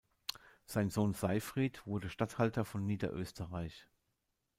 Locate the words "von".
2.65-2.87